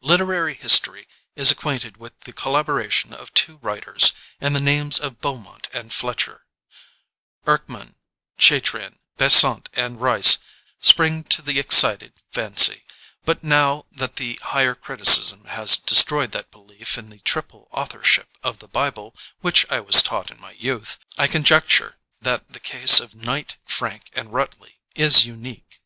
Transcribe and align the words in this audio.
Literary 0.00 0.54
history 0.54 1.06
is 1.36 1.52
acquainted 1.52 1.96
with 1.96 2.18
the 2.22 2.32
collaboration 2.32 3.14
of 3.14 3.32
two 3.34 3.58
writ 3.58 3.86
ers, 3.86 4.12
and 4.40 4.56
the 4.56 4.60
names 4.60 4.98
of 4.98 5.20
Beaumont 5.20 5.68
and 5.72 5.92
Fletcher, 5.92 6.44
Erckman 7.46 7.94
Chatrian, 8.36 8.98
Besant 9.16 9.68
and 9.74 10.00
Rice 10.00 10.38
spring 10.80 11.22
to 11.22 11.40
the 11.40 11.60
excited 11.60 12.14
fancy; 12.32 12.82
but 13.24 13.44
now 13.44 13.86
that 13.92 14.16
the 14.16 14.40
higher 14.42 14.74
criticism 14.74 15.44
has 15.44 15.76
destroyed 15.76 16.32
that 16.32 16.50
belief 16.50 16.98
in 16.98 17.08
the 17.08 17.20
triple 17.20 17.68
authorship 17.70 18.36
of 18.42 18.58
the 18.58 18.66
Bible 18.66 19.14
which 19.40 19.64
I 19.70 19.78
was 19.78 20.02
taught 20.02 20.32
in 20.32 20.40
my 20.40 20.50
youth, 20.58 20.98
I 21.16 21.26
104 21.26 21.26
RAIN 21.26 21.32
conjecture 21.32 21.98
that 22.22 22.48
the 22.48 22.58
case 22.58 22.98
of 22.98 23.14
Knight, 23.14 23.54
Frank 23.64 24.10
and 24.14 24.32
Rutley 24.32 24.80
is 24.96 25.24
unique. 25.26 25.80